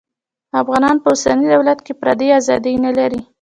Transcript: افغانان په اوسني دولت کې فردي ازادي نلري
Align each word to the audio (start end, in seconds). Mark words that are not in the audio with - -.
افغانان 0.61 0.95
په 1.03 1.07
اوسني 1.11 1.45
دولت 1.53 1.79
کې 1.85 1.93
فردي 1.99 2.27
ازادي 2.39 2.73
نلري 2.85 3.21